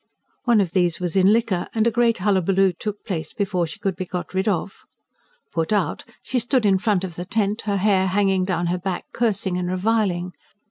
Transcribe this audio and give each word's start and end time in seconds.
One 0.45 0.59
of 0.61 0.71
these 0.71 0.99
was 0.99 1.15
in 1.15 1.31
liquor, 1.31 1.67
and 1.75 1.85
a 1.85 1.91
great 1.91 2.17
hullabaloo 2.17 2.73
took 2.73 3.05
place 3.05 3.33
before 3.33 3.67
she 3.67 3.77
could 3.77 3.95
be 3.95 4.07
got 4.07 4.33
rid 4.33 4.47
of. 4.47 4.83
Put 5.51 5.71
out, 5.71 6.05
she 6.23 6.39
stood 6.39 6.65
in 6.65 6.79
front 6.79 7.03
of 7.03 7.17
the 7.17 7.25
tent, 7.25 7.61
her 7.67 7.77
hair 7.77 8.07
hanging 8.07 8.43
down 8.43 8.65
her 8.73 8.79
back, 8.79 9.05
cursing 9.13 9.59
and 9.59 9.69
reviling. 9.69 10.33